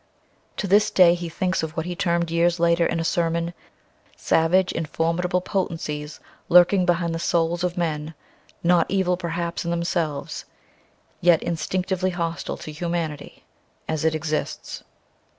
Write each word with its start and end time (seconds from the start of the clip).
To 0.57 0.65
this 0.67 0.89
day 0.89 1.13
he 1.13 1.29
thinks 1.29 1.61
of 1.61 1.77
what 1.77 1.85
he 1.85 1.95
termed 1.95 2.31
years 2.31 2.59
later 2.59 2.87
in 2.87 2.99
a 2.99 3.03
sermon 3.03 3.53
"savage 4.15 4.73
and 4.73 4.89
formidable 4.89 5.41
Potencies 5.41 6.19
lurking 6.49 6.87
behind 6.87 7.13
the 7.13 7.19
souls 7.19 7.63
of 7.63 7.77
men, 7.77 8.15
not 8.63 8.87
evil 8.89 9.15
perhaps 9.15 9.63
in 9.63 9.69
themselves, 9.69 10.45
yet 11.19 11.43
instinctively 11.43 12.09
hostile 12.09 12.57
to 12.57 12.71
humanity 12.71 13.43
as 13.87 14.03
it 14.03 14.15
exists." 14.15 14.83